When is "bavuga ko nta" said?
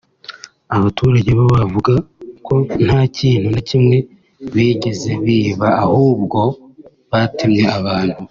1.55-2.99